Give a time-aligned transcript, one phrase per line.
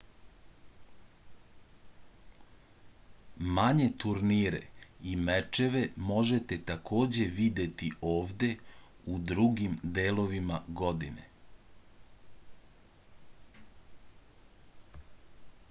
[3.57, 4.61] manje turnire
[5.11, 8.49] i mečeve možete takođe videti ovde
[9.13, 11.29] u drugim delovima godine